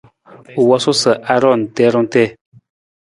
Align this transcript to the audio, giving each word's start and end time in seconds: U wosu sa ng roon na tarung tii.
U 0.61 0.63
wosu 0.69 0.91
sa 1.01 1.11
ng 1.25 1.39
roon 1.41 1.61
na 1.65 1.71
tarung 1.75 2.07
tii. 2.13 2.29